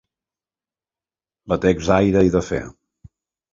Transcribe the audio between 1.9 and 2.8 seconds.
d’aire i de fe.